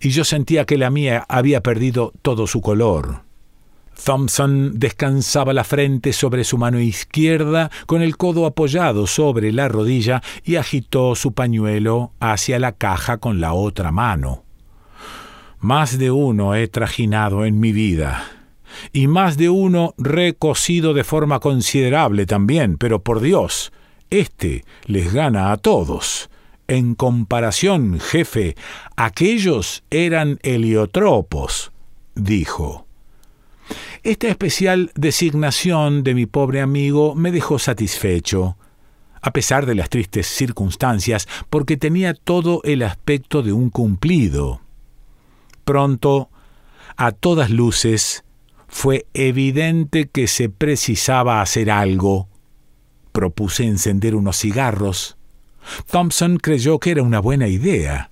y 0.00 0.10
yo 0.10 0.24
sentía 0.24 0.66
que 0.66 0.78
la 0.78 0.90
mía 0.90 1.24
había 1.28 1.62
perdido 1.62 2.12
todo 2.22 2.46
su 2.46 2.60
color. 2.60 3.22
Thompson 4.04 4.78
descansaba 4.78 5.54
la 5.54 5.64
frente 5.64 6.12
sobre 6.12 6.44
su 6.44 6.58
mano 6.58 6.78
izquierda, 6.78 7.70
con 7.86 8.02
el 8.02 8.16
codo 8.18 8.44
apoyado 8.44 9.06
sobre 9.06 9.52
la 9.52 9.68
rodilla, 9.68 10.22
y 10.44 10.56
agitó 10.56 11.14
su 11.14 11.32
pañuelo 11.32 12.12
hacia 12.20 12.58
la 12.58 12.72
caja 12.72 13.16
con 13.16 13.40
la 13.40 13.54
otra 13.54 13.90
mano. 13.92 14.44
Más 15.58 15.98
de 15.98 16.10
uno 16.10 16.54
he 16.54 16.68
trajinado 16.68 17.46
en 17.46 17.58
mi 17.58 17.72
vida, 17.72 18.24
y 18.92 19.06
más 19.06 19.38
de 19.38 19.48
uno 19.48 19.94
recocido 19.96 20.92
de 20.92 21.02
forma 21.02 21.40
considerable 21.40 22.26
también, 22.26 22.76
pero 22.76 23.02
por 23.02 23.20
Dios, 23.20 23.72
este 24.10 24.64
les 24.84 25.14
gana 25.14 25.50
a 25.52 25.56
todos. 25.56 26.28
En 26.68 26.94
comparación, 26.94 28.00
jefe, 28.00 28.56
aquellos 28.96 29.84
eran 29.90 30.38
heliotropos, 30.42 31.70
dijo. 32.14 32.86
Esta 34.02 34.28
especial 34.28 34.90
designación 34.94 36.02
de 36.02 36.14
mi 36.14 36.26
pobre 36.26 36.60
amigo 36.60 37.14
me 37.14 37.30
dejó 37.30 37.58
satisfecho, 37.58 38.56
a 39.20 39.32
pesar 39.32 39.66
de 39.66 39.74
las 39.74 39.90
tristes 39.90 40.26
circunstancias, 40.26 41.28
porque 41.50 41.76
tenía 41.76 42.14
todo 42.14 42.60
el 42.64 42.82
aspecto 42.82 43.42
de 43.42 43.52
un 43.52 43.70
cumplido. 43.70 44.60
Pronto, 45.64 46.30
a 46.96 47.12
todas 47.12 47.50
luces, 47.50 48.24
fue 48.68 49.06
evidente 49.14 50.08
que 50.08 50.28
se 50.28 50.48
precisaba 50.48 51.40
hacer 51.42 51.70
algo. 51.70 52.28
Propuse 53.12 53.64
encender 53.64 54.14
unos 54.14 54.38
cigarros, 54.38 55.15
Thompson 55.90 56.38
creyó 56.38 56.78
que 56.78 56.90
era 56.90 57.02
una 57.02 57.20
buena 57.20 57.48
idea. 57.48 58.10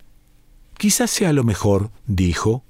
Quizás 0.79 1.11
sea 1.11 1.33
lo 1.33 1.45
mejor, 1.45 1.91
dijo. 2.07 2.65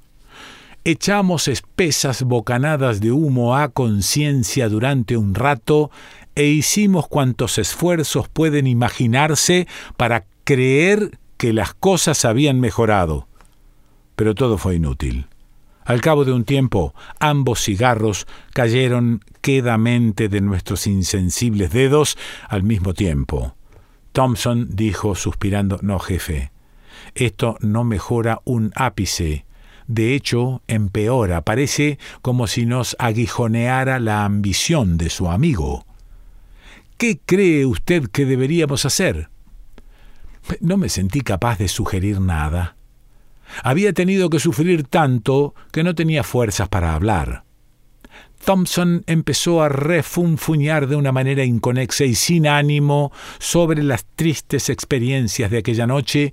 Echamos 0.84 1.48
espesas 1.48 2.22
bocanadas 2.24 3.00
de 3.00 3.10
humo 3.10 3.56
a 3.56 3.68
conciencia 3.68 4.68
durante 4.68 5.16
un 5.16 5.34
rato 5.34 5.90
e 6.34 6.46
hicimos 6.46 7.08
cuantos 7.08 7.58
esfuerzos 7.58 8.28
pueden 8.28 8.66
imaginarse 8.66 9.66
para 9.96 10.26
creer 10.44 11.18
que 11.38 11.52
las 11.52 11.74
cosas 11.74 12.24
habían 12.24 12.60
mejorado. 12.60 13.28
Pero 14.16 14.34
todo 14.34 14.58
fue 14.58 14.76
inútil. 14.76 15.26
Al 15.84 16.00
cabo 16.00 16.24
de 16.24 16.32
un 16.32 16.44
tiempo, 16.44 16.94
ambos 17.18 17.62
cigarros 17.62 18.26
cayeron 18.52 19.22
quedamente 19.42 20.28
de 20.28 20.40
nuestros 20.40 20.86
insensibles 20.86 21.72
dedos 21.72 22.16
al 22.48 22.62
mismo 22.62 22.94
tiempo. 22.94 23.54
Thompson 24.14 24.68
dijo 24.70 25.16
suspirando, 25.16 25.80
no 25.82 25.98
jefe, 25.98 26.52
esto 27.16 27.56
no 27.60 27.82
mejora 27.82 28.40
un 28.44 28.70
ápice. 28.76 29.44
De 29.88 30.14
hecho, 30.14 30.62
empeora. 30.68 31.40
Parece 31.40 31.98
como 32.22 32.46
si 32.46 32.64
nos 32.64 32.94
aguijoneara 33.00 33.98
la 33.98 34.24
ambición 34.24 34.98
de 34.98 35.10
su 35.10 35.28
amigo. 35.28 35.84
¿Qué 36.96 37.18
cree 37.26 37.66
usted 37.66 38.08
que 38.08 38.24
deberíamos 38.24 38.86
hacer? 38.86 39.30
No 40.60 40.76
me 40.76 40.88
sentí 40.88 41.20
capaz 41.22 41.58
de 41.58 41.66
sugerir 41.66 42.20
nada. 42.20 42.76
Había 43.64 43.92
tenido 43.92 44.30
que 44.30 44.38
sufrir 44.38 44.84
tanto 44.84 45.56
que 45.72 45.82
no 45.82 45.96
tenía 45.96 46.22
fuerzas 46.22 46.68
para 46.68 46.94
hablar. 46.94 47.42
Thompson 48.44 49.04
empezó 49.06 49.62
a 49.62 49.68
refunfuñar 49.68 50.86
de 50.86 50.96
una 50.96 51.12
manera 51.12 51.44
inconexa 51.44 52.04
y 52.04 52.14
sin 52.14 52.46
ánimo 52.46 53.10
sobre 53.38 53.82
las 53.82 54.04
tristes 54.16 54.68
experiencias 54.68 55.50
de 55.50 55.58
aquella 55.58 55.86
noche 55.86 56.32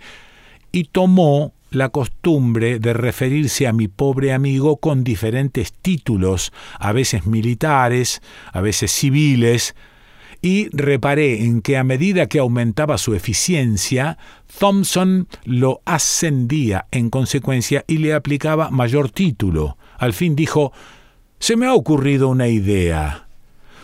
y 0.72 0.86
tomó 0.86 1.54
la 1.70 1.88
costumbre 1.90 2.80
de 2.80 2.94
referirse 2.94 3.66
a 3.66 3.72
mi 3.72 3.88
pobre 3.88 4.34
amigo 4.34 4.78
con 4.78 5.06
diferentes 5.06 5.72
títulos, 5.72 6.52
a 6.78 6.92
veces 6.92 7.26
militares, 7.26 8.22
a 8.52 8.60
veces 8.60 8.92
civiles, 8.92 9.74
y 10.42 10.68
reparé 10.76 11.44
en 11.44 11.62
que 11.62 11.78
a 11.78 11.84
medida 11.86 12.26
que 12.26 12.40
aumentaba 12.40 12.98
su 12.98 13.14
eficiencia, 13.14 14.18
Thompson 14.60 15.28
lo 15.46 15.82
ascendía 15.86 16.88
en 16.92 17.10
consecuencia 17.10 17.86
y 17.88 18.00
le 18.00 18.14
aplicaba 18.14 18.70
mayor 18.70 19.10
título. 19.12 19.78
Al 19.98 20.14
fin 20.14 20.36
dijo 20.36 20.74
se 21.42 21.58
me 21.58 21.66
ha 21.66 21.74
ocurrido 21.74 22.30
una 22.30 22.48
idea. 22.48 23.26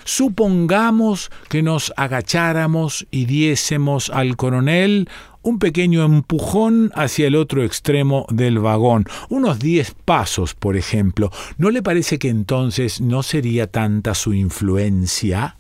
Supongamos 0.05 1.31
que 1.49 1.63
nos 1.63 1.91
agacháramos 1.97 3.07
y 3.09 3.25
diésemos 3.25 4.11
al 4.11 4.37
coronel 4.37 5.09
un 5.41 5.57
pequeño 5.57 6.03
empujón 6.05 6.91
hacia 6.93 7.27
el 7.27 7.35
otro 7.35 7.63
extremo 7.63 8.27
del 8.29 8.59
vagón, 8.59 9.05
unos 9.29 9.57
diez 9.59 9.95
pasos, 10.05 10.53
por 10.53 10.77
ejemplo. 10.77 11.31
¿No 11.57 11.71
le 11.71 11.81
parece 11.81 12.19
que 12.19 12.29
entonces 12.29 13.01
no 13.01 13.23
sería 13.23 13.65
tanta 13.65 14.13
su 14.13 14.33
influencia? 14.33 15.57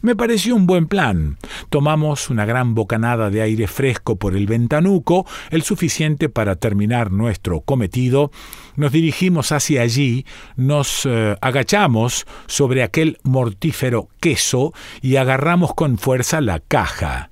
Me 0.00 0.16
pareció 0.16 0.56
un 0.56 0.66
buen 0.66 0.88
plan. 0.88 1.38
Tomamos 1.72 2.28
una 2.28 2.44
gran 2.44 2.74
bocanada 2.74 3.30
de 3.30 3.40
aire 3.40 3.66
fresco 3.66 4.16
por 4.16 4.36
el 4.36 4.46
ventanuco, 4.46 5.26
el 5.48 5.62
suficiente 5.62 6.28
para 6.28 6.56
terminar 6.56 7.10
nuestro 7.10 7.62
cometido. 7.62 8.30
Nos 8.76 8.92
dirigimos 8.92 9.52
hacia 9.52 9.80
allí, 9.80 10.26
nos 10.54 11.06
eh, 11.06 11.34
agachamos 11.40 12.26
sobre 12.46 12.82
aquel 12.82 13.16
mortífero 13.22 14.10
queso 14.20 14.74
y 15.00 15.16
agarramos 15.16 15.72
con 15.72 15.96
fuerza 15.96 16.42
la 16.42 16.58
caja. 16.60 17.30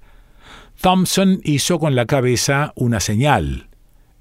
Thompson 0.80 1.42
hizo 1.44 1.78
con 1.78 1.94
la 1.94 2.06
cabeza 2.06 2.72
una 2.76 3.00
señal. 3.00 3.68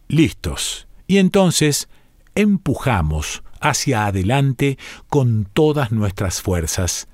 Listos. 0.09 0.89
Y 1.07 1.19
entonces 1.19 1.87
empujamos 2.35 3.41
hacia 3.61 4.05
adelante 4.05 4.77
con 5.07 5.45
todas 5.45 5.93
nuestras 5.93 6.41
fuerzas 6.41 7.07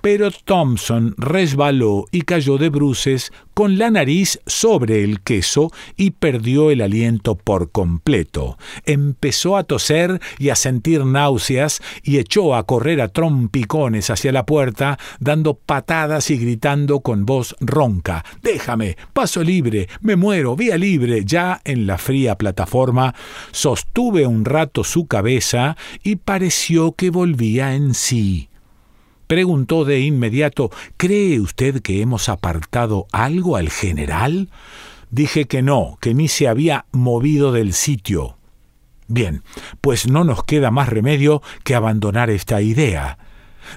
pero 0.00 0.30
Thompson 0.30 1.14
resbaló 1.18 2.06
y 2.10 2.22
cayó 2.22 2.58
de 2.58 2.68
bruces 2.68 3.32
con 3.54 3.78
la 3.78 3.90
nariz 3.90 4.38
sobre 4.46 5.02
el 5.02 5.20
queso 5.22 5.72
y 5.96 6.10
perdió 6.10 6.70
el 6.70 6.82
aliento 6.82 7.36
por 7.36 7.70
completo. 7.70 8.58
Empezó 8.84 9.56
a 9.56 9.64
toser 9.64 10.20
y 10.38 10.50
a 10.50 10.56
sentir 10.56 11.06
náuseas 11.06 11.80
y 12.02 12.18
echó 12.18 12.54
a 12.54 12.64
correr 12.64 13.00
a 13.00 13.08
trompicones 13.08 14.10
hacia 14.10 14.32
la 14.32 14.44
puerta, 14.44 14.98
dando 15.20 15.54
patadas 15.54 16.30
y 16.30 16.36
gritando 16.36 17.00
con 17.00 17.24
voz 17.24 17.56
ronca 17.60 18.24
Déjame, 18.42 18.96
paso 19.12 19.42
libre, 19.42 19.88
me 20.00 20.16
muero, 20.16 20.56
vía 20.56 20.76
libre. 20.76 21.24
Ya 21.24 21.60
en 21.64 21.86
la 21.86 21.98
fría 21.98 22.36
plataforma 22.36 23.14
sostuve 23.52 24.26
un 24.26 24.44
rato 24.44 24.84
su 24.84 25.06
cabeza 25.06 25.76
y 26.02 26.16
pareció 26.16 26.92
que 26.92 27.10
volvía 27.10 27.74
en 27.74 27.94
sí. 27.94 28.48
Preguntó 29.26 29.84
de 29.84 30.00
inmediato 30.00 30.70
¿Cree 30.96 31.40
usted 31.40 31.82
que 31.82 32.00
hemos 32.00 32.28
apartado 32.28 33.06
algo 33.12 33.56
al 33.56 33.70
general? 33.70 34.50
Dije 35.10 35.46
que 35.46 35.62
no, 35.62 35.98
que 36.00 36.14
ni 36.14 36.28
se 36.28 36.48
había 36.48 36.86
movido 36.92 37.52
del 37.52 37.72
sitio. 37.72 38.36
Bien, 39.08 39.42
pues 39.80 40.08
no 40.08 40.24
nos 40.24 40.42
queda 40.42 40.70
más 40.70 40.88
remedio 40.88 41.42
que 41.62 41.74
abandonar 41.74 42.28
esta 42.28 42.60
idea. 42.60 43.18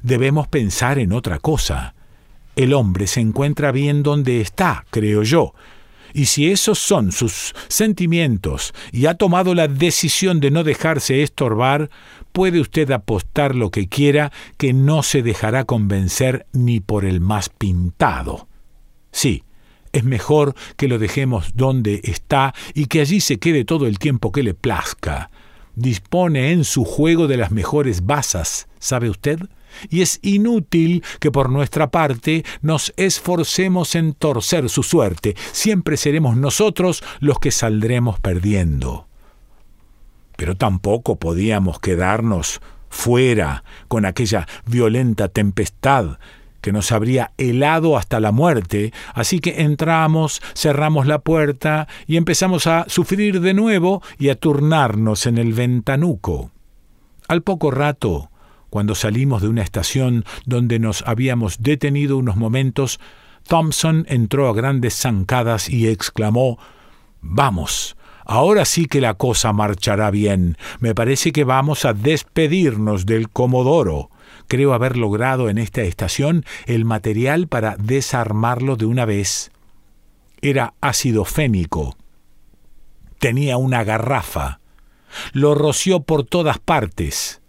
Debemos 0.02 0.48
pensar 0.48 0.98
en 0.98 1.14
otra 1.14 1.40
cosa. 1.40 1.94
El 2.56 2.74
hombre 2.74 3.08
se 3.08 3.22
encuentra 3.22 3.72
bien 3.72 4.02
donde 4.02 4.42
está, 4.42 4.86
creo 4.90 5.24
yo, 5.24 5.54
y 6.14 6.26
si 6.26 6.52
esos 6.52 6.80
son 6.80 7.12
sus 7.12 7.54
sentimientos 7.68 8.74
y 8.92 9.06
ha 9.06 9.16
tomado 9.16 9.54
la 9.54 9.68
decisión 9.68 10.40
de 10.40 10.52
no 10.52 10.64
dejarse 10.64 11.22
estorbar, 11.22 11.90
puede 12.32 12.60
usted 12.60 12.92
apostar 12.92 13.56
lo 13.56 13.72
que 13.72 13.88
quiera 13.88 14.32
que 14.58 14.74
no 14.74 15.04
se 15.04 15.22
dejará 15.22 15.66
convencer 15.66 16.48
ni 16.54 16.80
por 16.80 17.06
el 17.06 17.22
más 17.22 17.50
pintado. 17.50 18.48
Sí, 19.12 19.44
es 19.92 20.04
mejor 20.04 20.56
que 20.78 20.88
lo 20.88 21.00
dejemos 21.00 21.52
donde 21.56 22.02
está 22.04 22.54
y 22.74 22.86
que 22.86 23.02
allí 23.02 23.22
se 23.22 23.40
quede 23.40 23.66
todo 23.66 23.88
el 23.88 24.00
tiempo 24.00 24.32
que 24.32 24.44
le 24.44 24.54
plazca. 24.54 25.32
Dispone 25.76 26.52
en 26.52 26.64
su 26.64 26.84
juego 26.84 27.28
de 27.28 27.38
las 27.38 27.52
mejores 27.52 28.06
basas, 28.06 28.68
¿sabe 28.80 29.10
usted? 29.10 29.40
y 29.90 30.02
es 30.02 30.20
inútil 30.22 31.04
que 31.20 31.32
por 31.32 31.50
nuestra 31.50 31.92
parte 31.92 32.44
nos 32.62 32.94
esforcemos 32.98 33.96
en 33.96 34.14
torcer 34.14 34.70
su 34.70 34.84
suerte. 34.84 35.36
Siempre 35.52 35.98
seremos 35.98 36.38
nosotros 36.38 37.04
los 37.20 37.40
que 37.40 37.52
saldremos 37.52 38.20
perdiendo. 38.20 39.09
Pero 40.40 40.56
tampoco 40.56 41.18
podíamos 41.18 41.82
quedarnos 41.82 42.62
fuera 42.88 43.66
con 43.90 44.06
aquella 44.06 44.48
violenta 44.66 45.28
tempestad 45.28 46.18
que 46.62 46.72
nos 46.72 46.94
habría 46.94 47.34
helado 47.38 47.98
hasta 47.98 48.22
la 48.22 48.32
muerte, 48.32 48.94
así 49.14 49.40
que 49.40 49.64
entramos, 49.64 50.42
cerramos 50.56 51.08
la 51.08 51.20
puerta 51.20 51.90
y 52.08 52.16
empezamos 52.16 52.68
a 52.68 52.86
sufrir 52.88 53.42
de 53.42 53.54
nuevo 53.54 54.02
y 54.18 54.30
a 54.30 54.36
turnarnos 54.36 55.26
en 55.26 55.38
el 55.40 55.52
ventanuco. 55.52 56.52
Al 57.28 57.42
poco 57.42 57.70
rato, 57.70 58.32
cuando 58.70 58.96
salimos 58.96 59.42
de 59.42 59.50
una 59.50 59.64
estación 59.64 60.24
donde 60.46 60.80
nos 60.80 61.02
habíamos 61.06 61.62
detenido 61.62 62.16
unos 62.16 62.38
momentos, 62.38 63.02
Thompson 63.46 64.06
entró 64.08 64.48
a 64.48 64.54
grandes 64.54 64.96
zancadas 64.96 65.70
y 65.70 65.90
exclamó 65.90 66.60
Vamos, 67.20 67.98
ahora 68.30 68.64
sí 68.64 68.86
que 68.86 69.02
la 69.02 69.16
cosa 69.16 69.54
marchará 69.54 70.12
bien. 70.12 70.56
Me 70.80 70.94
parece 70.94 71.32
que 71.32 71.44
vamos 71.44 71.84
a 71.84 71.94
despedirnos 71.94 73.08
del 73.08 73.30
Comodoro. 73.30 74.12
Creo 74.48 74.74
haber 74.74 74.98
logrado 74.98 75.50
en 75.50 75.58
esta 75.58 75.82
estación 75.82 76.46
el 76.68 76.86
material 76.86 77.48
para 77.48 77.76
desarmarlo 77.78 78.76
de 78.76 78.86
una 78.86 79.06
vez. 79.06 79.52
Era 80.42 80.76
ácido 80.80 81.26
fénico. 81.26 81.98
Tenía 83.18 83.58
una 83.58 83.84
garrafa. 83.84 84.60
Lo 85.34 85.56
roció 85.56 86.02
por 86.02 86.24
todas 86.24 86.60
partes. 86.60 87.42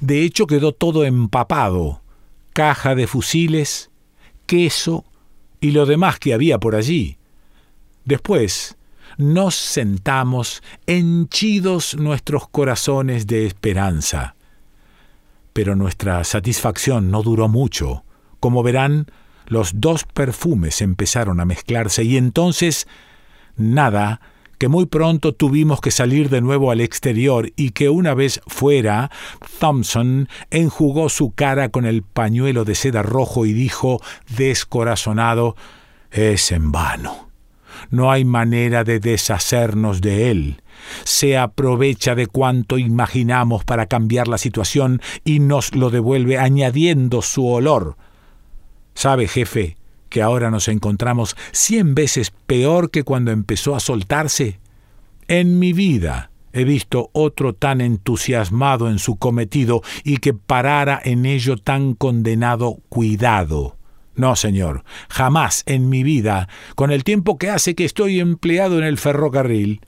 De 0.00 0.22
hecho 0.22 0.46
quedó 0.46 0.70
todo 0.70 1.04
empapado, 1.04 2.02
caja 2.52 2.94
de 2.94 3.08
fusiles, 3.08 3.90
queso 4.46 5.04
y 5.60 5.72
lo 5.72 5.84
demás 5.84 6.20
que 6.20 6.32
había 6.32 6.58
por 6.58 6.76
allí. 6.76 7.18
Después 8.04 8.77
nos 9.18 9.56
sentamos 9.56 10.62
henchidos 10.86 11.96
nuestros 11.96 12.48
corazones 12.48 13.26
de 13.26 13.46
esperanza. 13.46 14.36
Pero 15.52 15.76
nuestra 15.76 16.24
satisfacción 16.24 17.10
no 17.10 17.22
duró 17.22 17.48
mucho. 17.48 18.04
Como 18.40 18.62
verán, 18.62 19.06
los 19.46 19.72
dos 19.80 20.04
perfumes 20.04 20.80
empezaron 20.80 21.40
a 21.40 21.44
mezclarse 21.44 22.04
y 22.04 22.16
entonces 22.16 22.86
nada 23.56 24.20
que 24.58 24.68
muy 24.68 24.86
pronto 24.86 25.34
tuvimos 25.34 25.80
que 25.80 25.90
salir 25.90 26.30
de 26.30 26.40
nuevo 26.40 26.70
al 26.70 26.80
exterior 26.80 27.52
y 27.56 27.70
que 27.70 27.88
una 27.88 28.14
vez 28.14 28.40
fuera, 28.46 29.10
Thompson 29.58 30.28
enjugó 30.50 31.08
su 31.08 31.32
cara 31.32 31.70
con 31.70 31.86
el 31.86 32.02
pañuelo 32.02 32.64
de 32.64 32.74
seda 32.74 33.02
rojo 33.02 33.46
y 33.46 33.52
dijo, 33.52 34.00
descorazonado, 34.36 35.56
es 36.10 36.50
en 36.52 36.72
vano. 36.72 37.27
No 37.90 38.10
hay 38.10 38.24
manera 38.24 38.84
de 38.84 39.00
deshacernos 39.00 40.00
de 40.00 40.30
él. 40.30 40.62
Se 41.04 41.36
aprovecha 41.36 42.14
de 42.14 42.26
cuanto 42.26 42.78
imaginamos 42.78 43.64
para 43.64 43.86
cambiar 43.86 44.28
la 44.28 44.38
situación 44.38 45.00
y 45.24 45.40
nos 45.40 45.74
lo 45.74 45.90
devuelve 45.90 46.38
añadiendo 46.38 47.22
su 47.22 47.46
olor. 47.46 47.96
¿Sabe, 48.94 49.28
jefe? 49.28 49.76
que 50.08 50.22
ahora 50.22 50.50
nos 50.50 50.68
encontramos 50.68 51.36
cien 51.52 51.94
veces 51.94 52.32
peor 52.46 52.90
que 52.90 53.02
cuando 53.02 53.30
empezó 53.30 53.74
a 53.74 53.80
soltarse? 53.80 54.58
En 55.26 55.58
mi 55.58 55.72
vida 55.72 56.30
he 56.52 56.64
visto 56.64 57.10
otro 57.12 57.52
tan 57.52 57.80
entusiasmado 57.80 58.88
en 58.88 58.98
su 58.98 59.16
cometido 59.16 59.82
y 60.02 60.16
que 60.18 60.34
parara 60.34 61.00
en 61.04 61.26
ello 61.26 61.56
tan 61.56 61.94
condenado 61.94 62.78
cuidado. 62.88 63.77
No, 64.18 64.34
señor, 64.34 64.82
jamás 65.08 65.62
en 65.66 65.88
mi 65.88 66.02
vida, 66.02 66.48
con 66.74 66.90
el 66.90 67.04
tiempo 67.04 67.38
que 67.38 67.50
hace 67.50 67.76
que 67.76 67.84
estoy 67.84 68.18
empleado 68.18 68.76
en 68.78 68.84
el 68.84 68.98
ferrocarril. 68.98 69.80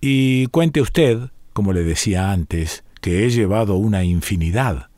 Y 0.00 0.48
cuente 0.48 0.80
usted, 0.80 1.30
como 1.52 1.72
le 1.72 1.84
decía 1.84 2.32
antes, 2.32 2.82
que 3.00 3.24
he 3.24 3.30
llevado 3.30 3.76
una 3.76 4.02
infinidad. 4.02 4.88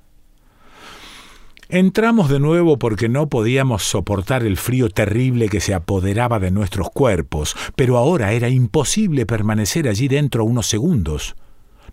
Entramos 1.68 2.30
de 2.30 2.40
nuevo 2.40 2.78
porque 2.78 3.10
no 3.10 3.28
podíamos 3.28 3.82
soportar 3.82 4.42
el 4.42 4.56
frío 4.56 4.88
terrible 4.88 5.50
que 5.50 5.60
se 5.60 5.74
apoderaba 5.74 6.38
de 6.40 6.50
nuestros 6.50 6.88
cuerpos, 6.88 7.54
pero 7.76 7.98
ahora 7.98 8.32
era 8.32 8.48
imposible 8.48 9.26
permanecer 9.26 9.86
allí 9.86 10.08
dentro 10.08 10.46
unos 10.46 10.66
segundos. 10.66 11.36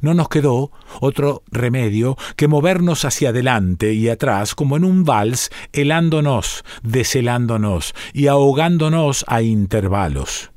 No 0.01 0.13
nos 0.13 0.29
quedó 0.29 0.71
otro 0.99 1.43
remedio 1.51 2.17
que 2.36 2.47
movernos 2.47 3.05
hacia 3.05 3.29
adelante 3.29 3.93
y 3.93 4.10
atrás 4.10 4.55
como 4.55 4.77
en 4.77 4.83
un 4.83 5.03
vals, 5.03 5.49
helándonos, 5.73 6.63
deshelándonos 6.83 7.93
y 8.13 8.27
ahogándonos 8.27 9.25
a 9.27 9.41
intervalos. 9.41 10.51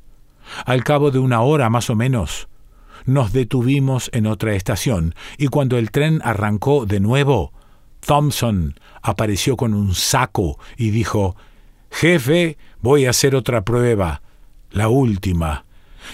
Al 0.65 0.83
cabo 0.83 1.11
de 1.11 1.19
una 1.19 1.41
hora 1.41 1.69
más 1.69 1.89
o 1.89 1.95
menos, 1.95 2.47
nos 3.05 3.33
detuvimos 3.33 4.09
en 4.13 4.27
otra 4.27 4.53
estación, 4.53 5.15
y 5.37 5.47
cuando 5.47 5.77
el 5.77 5.91
tren 5.91 6.21
arrancó 6.23 6.85
de 6.85 6.99
nuevo, 6.99 7.51
Thompson 8.05 8.79
apareció 9.01 9.57
con 9.57 9.73
un 9.73 9.95
saco 9.95 10.59
y 10.77 10.91
dijo 10.91 11.35
Jefe, 11.89 12.57
voy 12.81 13.05
a 13.05 13.11
hacer 13.11 13.35
otra 13.35 13.63
prueba, 13.63 14.21
la 14.71 14.87
última, 14.87 15.65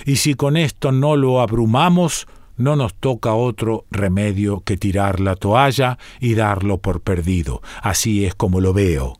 y 0.06 0.18
si 0.18 0.36
con 0.36 0.58
esto 0.58 0.92
no 0.92 1.16
lo 1.16 1.42
abrumamos, 1.42 2.28
no 2.58 2.76
nos 2.76 2.94
toca 2.96 3.34
otro 3.34 3.86
remedio 3.90 4.62
que 4.62 4.78
tirar 4.78 5.20
la 5.20 5.36
toalla 5.36 5.98
y 6.20 6.36
darlo 6.36 6.80
por 6.80 7.02
perdido. 7.02 7.62
Así 7.82 8.26
es 8.26 8.36
como 8.36 8.60
lo 8.60 8.74
veo. 8.74 9.20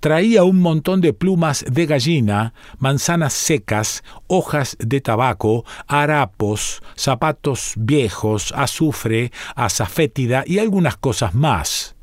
Traía 0.00 0.44
un 0.44 0.60
montón 0.60 1.00
de 1.00 1.12
plumas 1.12 1.64
de 1.68 1.86
gallina, 1.86 2.54
manzanas 2.78 3.32
secas, 3.32 4.04
hojas 4.28 4.76
de 4.78 5.00
tabaco, 5.00 5.64
harapos, 5.88 6.82
zapatos 6.94 7.72
viejos, 7.76 8.52
azufre, 8.56 9.32
azafétida 9.56 10.44
y 10.46 10.60
algunas 10.60 10.96
cosas 10.96 11.34
más. 11.34 11.96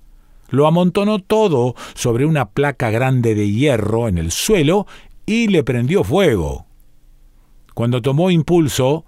Lo 0.50 0.67
amontonó 0.67 1.19
todo 1.19 1.76
sobre 1.93 2.26
una 2.26 2.50
placa 2.50 2.89
grande 2.91 3.34
de 3.34 3.50
hierro 3.50 4.10
en 4.10 4.17
el 4.17 4.32
suelo 4.32 4.88
y 5.26 5.48
le 5.48 5.63
prendió 5.63 6.04
fuego. 6.04 6.65
Cuando 7.74 8.02
tomó 8.02 8.30
impulso, 8.30 9.06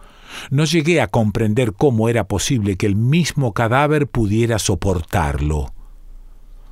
no 0.50 0.66
llegué 0.66 1.02
a 1.02 1.08
comprender 1.08 1.74
cómo 1.74 2.10
era 2.10 2.26
posible 2.26 2.78
que 2.78 2.86
el 2.86 2.96
mismo 2.96 3.54
cadáver 3.54 4.08
pudiera 4.08 4.60
soportarlo. 4.60 5.74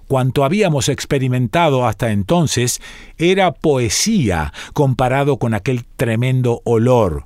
Cuanto 0.08 0.44
habíamos 0.44 0.88
experimentado 0.88 1.88
hasta 1.88 2.12
entonces 2.12 2.80
era 3.18 3.54
poesía 3.54 4.54
comparado 4.74 5.38
con 5.38 5.54
aquel 5.54 5.86
tremendo 5.86 6.62
olor. 6.64 7.26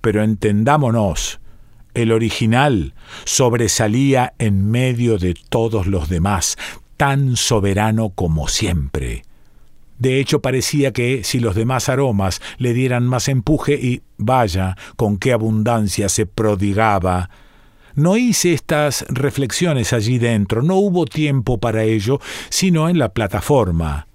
Pero 0.00 0.22
entendámonos, 0.22 1.40
el 1.92 2.12
original 2.12 2.94
sobresalía 3.24 4.32
en 4.38 4.70
medio 4.70 5.18
de 5.18 5.34
todos 5.48 5.86
los 5.86 6.08
demás, 6.08 6.56
tan 6.96 7.36
soberano 7.36 8.10
como 8.10 8.48
siempre. 8.48 9.24
De 9.98 10.20
hecho, 10.20 10.40
parecía 10.40 10.92
que 10.92 11.24
si 11.24 11.40
los 11.40 11.54
demás 11.54 11.88
aromas 11.88 12.40
le 12.58 12.72
dieran 12.72 13.06
más 13.06 13.28
empuje 13.28 13.74
y 13.74 14.02
vaya, 14.16 14.76
con 14.96 15.18
qué 15.18 15.32
abundancia 15.32 16.08
se 16.08 16.26
prodigaba. 16.26 17.30
No 17.94 18.16
hice 18.16 18.52
estas 18.52 19.04
reflexiones 19.08 19.92
allí 19.92 20.18
dentro, 20.18 20.62
no 20.62 20.76
hubo 20.76 21.04
tiempo 21.04 21.58
para 21.58 21.82
ello, 21.82 22.20
sino 22.48 22.88
en 22.88 22.98
la 22.98 23.12
plataforma. 23.12 24.06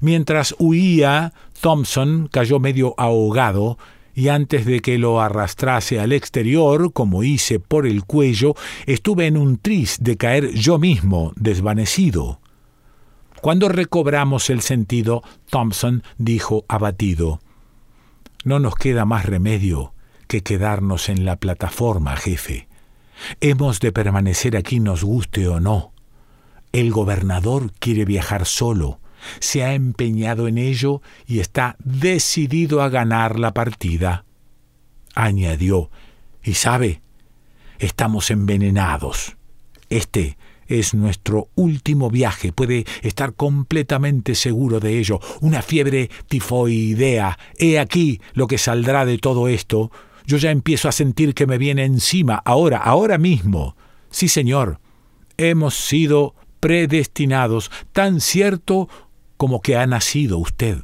Mientras 0.00 0.54
huía, 0.58 1.32
Thompson 1.60 2.28
cayó 2.30 2.60
medio 2.60 2.94
ahogado 2.98 3.78
y 4.14 4.28
antes 4.28 4.64
de 4.64 4.80
que 4.80 4.96
lo 4.96 5.20
arrastrase 5.20 6.00
al 6.00 6.12
exterior, 6.12 6.92
como 6.92 7.22
hice 7.22 7.60
por 7.60 7.86
el 7.86 8.04
cuello, 8.04 8.54
estuve 8.86 9.26
en 9.26 9.36
un 9.36 9.58
tris 9.58 9.98
de 10.00 10.16
caer 10.16 10.52
yo 10.52 10.78
mismo, 10.78 11.32
desvanecido. 11.36 12.40
Cuando 13.46 13.68
recobramos 13.68 14.50
el 14.50 14.60
sentido, 14.60 15.22
Thompson 15.50 16.02
dijo 16.18 16.64
abatido 16.66 17.38
No 18.42 18.58
nos 18.58 18.74
queda 18.74 19.04
más 19.04 19.24
remedio 19.24 19.94
que 20.26 20.42
quedarnos 20.42 21.08
en 21.08 21.24
la 21.24 21.36
plataforma, 21.36 22.16
jefe. 22.16 22.66
Hemos 23.40 23.78
de 23.78 23.92
permanecer 23.92 24.56
aquí 24.56 24.80
nos 24.80 25.04
guste 25.04 25.46
o 25.46 25.60
no. 25.60 25.92
El 26.72 26.90
gobernador 26.90 27.70
quiere 27.78 28.04
viajar 28.04 28.46
solo 28.46 28.98
se 29.38 29.62
ha 29.62 29.74
empeñado 29.74 30.48
en 30.48 30.58
ello 30.58 31.00
y 31.24 31.38
está 31.38 31.76
decidido 31.78 32.82
a 32.82 32.88
ganar 32.88 33.38
la 33.38 33.54
partida. 33.54 34.24
Añadió, 35.14 35.92
y 36.42 36.54
sabe, 36.54 37.00
estamos 37.78 38.32
envenenados. 38.32 39.36
Este 39.88 40.36
es 40.68 40.94
nuestro 40.94 41.48
último 41.54 42.10
viaje, 42.10 42.52
puede 42.52 42.84
estar 43.02 43.34
completamente 43.34 44.34
seguro 44.34 44.80
de 44.80 44.98
ello. 44.98 45.20
Una 45.40 45.62
fiebre 45.62 46.10
tifoidea. 46.28 47.38
He 47.58 47.78
aquí 47.78 48.20
lo 48.34 48.46
que 48.46 48.58
saldrá 48.58 49.04
de 49.04 49.18
todo 49.18 49.48
esto. 49.48 49.90
Yo 50.26 50.38
ya 50.38 50.50
empiezo 50.50 50.88
a 50.88 50.92
sentir 50.92 51.34
que 51.34 51.46
me 51.46 51.58
viene 51.58 51.84
encima, 51.84 52.42
ahora, 52.44 52.78
ahora 52.78 53.18
mismo. 53.18 53.76
Sí, 54.10 54.28
señor, 54.28 54.80
hemos 55.36 55.74
sido 55.74 56.34
predestinados, 56.60 57.70
tan 57.92 58.20
cierto 58.20 58.88
como 59.36 59.60
que 59.60 59.76
ha 59.76 59.86
nacido 59.86 60.38
usted. 60.38 60.78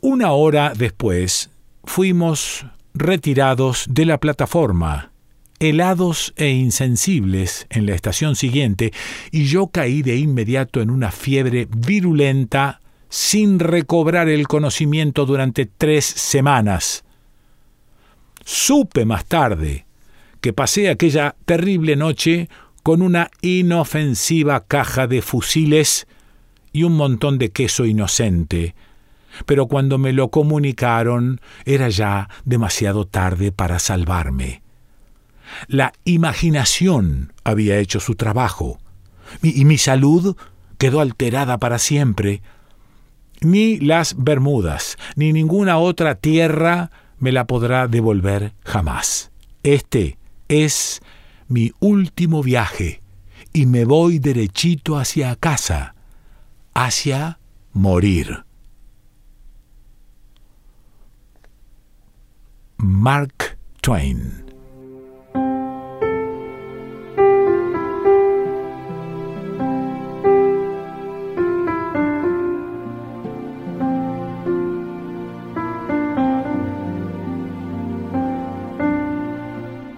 Una 0.00 0.32
hora 0.32 0.72
después 0.76 1.50
fuimos 1.84 2.66
retirados 2.94 3.86
de 3.88 4.06
la 4.06 4.18
plataforma, 4.18 5.12
helados 5.58 6.32
e 6.36 6.50
insensibles 6.50 7.66
en 7.70 7.86
la 7.86 7.94
estación 7.94 8.36
siguiente, 8.36 8.92
y 9.30 9.44
yo 9.44 9.68
caí 9.68 10.02
de 10.02 10.16
inmediato 10.16 10.80
en 10.80 10.90
una 10.90 11.10
fiebre 11.10 11.68
virulenta 11.70 12.80
sin 13.08 13.60
recobrar 13.60 14.28
el 14.28 14.48
conocimiento 14.48 15.24
durante 15.24 15.66
tres 15.66 16.04
semanas. 16.04 17.04
Supe 18.44 19.04
más 19.04 19.24
tarde 19.24 19.86
que 20.40 20.52
pasé 20.52 20.90
aquella 20.90 21.36
terrible 21.46 21.96
noche 21.96 22.48
con 22.82 23.00
una 23.00 23.30
inofensiva 23.40 24.66
caja 24.66 25.06
de 25.06 25.22
fusiles 25.22 26.06
y 26.72 26.82
un 26.82 26.96
montón 26.96 27.38
de 27.38 27.50
queso 27.50 27.86
inocente, 27.86 28.74
pero 29.46 29.68
cuando 29.68 29.96
me 29.96 30.12
lo 30.12 30.28
comunicaron 30.30 31.40
era 31.64 31.88
ya 31.88 32.28
demasiado 32.44 33.06
tarde 33.06 33.52
para 33.52 33.78
salvarme. 33.78 34.63
La 35.66 35.92
imaginación 36.04 37.32
había 37.44 37.78
hecho 37.78 38.00
su 38.00 38.14
trabajo, 38.14 38.78
y 39.42 39.64
mi 39.64 39.78
salud 39.78 40.36
quedó 40.78 41.00
alterada 41.00 41.58
para 41.58 41.78
siempre. 41.78 42.42
Ni 43.40 43.78
las 43.78 44.16
Bermudas, 44.18 44.96
ni 45.16 45.32
ninguna 45.32 45.78
otra 45.78 46.14
tierra 46.14 46.90
me 47.18 47.32
la 47.32 47.46
podrá 47.46 47.88
devolver 47.88 48.54
jamás. 48.64 49.30
Este 49.62 50.18
es 50.48 51.02
mi 51.48 51.72
último 51.80 52.42
viaje, 52.42 53.02
y 53.52 53.66
me 53.66 53.84
voy 53.84 54.18
derechito 54.18 54.98
hacia 54.98 55.36
casa 55.36 55.94
hacia 56.74 57.38
morir. 57.72 58.44
Mark 62.76 63.56
Twain 63.80 64.43